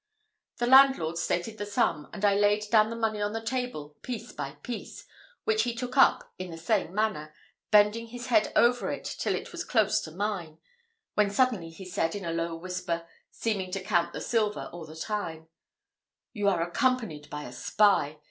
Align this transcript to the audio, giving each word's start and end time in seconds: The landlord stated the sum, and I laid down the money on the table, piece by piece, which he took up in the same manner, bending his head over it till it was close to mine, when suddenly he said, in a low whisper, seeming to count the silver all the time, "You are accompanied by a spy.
The 0.57 0.65
landlord 0.65 1.19
stated 1.19 1.59
the 1.59 1.65
sum, 1.67 2.09
and 2.11 2.25
I 2.25 2.33
laid 2.33 2.71
down 2.71 2.89
the 2.89 2.95
money 2.95 3.21
on 3.21 3.33
the 3.33 3.39
table, 3.45 3.97
piece 4.01 4.31
by 4.31 4.53
piece, 4.63 5.05
which 5.43 5.61
he 5.61 5.75
took 5.75 5.95
up 5.95 6.33
in 6.39 6.49
the 6.49 6.57
same 6.57 6.91
manner, 6.95 7.35
bending 7.69 8.07
his 8.07 8.25
head 8.25 8.51
over 8.55 8.89
it 8.89 9.03
till 9.19 9.35
it 9.35 9.51
was 9.51 9.63
close 9.63 10.01
to 10.01 10.11
mine, 10.11 10.57
when 11.13 11.29
suddenly 11.29 11.69
he 11.69 11.85
said, 11.85 12.15
in 12.15 12.25
a 12.25 12.33
low 12.33 12.55
whisper, 12.55 13.05
seeming 13.29 13.69
to 13.73 13.79
count 13.83 14.11
the 14.11 14.21
silver 14.21 14.71
all 14.73 14.87
the 14.87 14.95
time, 14.95 15.49
"You 16.33 16.47
are 16.49 16.63
accompanied 16.67 17.29
by 17.29 17.43
a 17.43 17.51
spy. 17.53 18.17